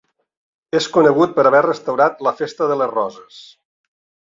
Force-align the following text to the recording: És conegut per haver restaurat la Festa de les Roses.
És 0.79 0.87
conegut 0.95 1.35
per 1.35 1.45
haver 1.51 1.61
restaurat 1.67 2.25
la 2.29 2.35
Festa 2.41 2.71
de 2.73 2.81
les 2.83 2.93
Roses. 2.97 3.41